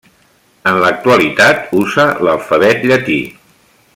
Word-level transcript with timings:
En 0.71 0.79
l'actualitat 0.83 1.69
usa 1.83 2.07
l'alfabet 2.27 2.91
llatí. 2.93 3.21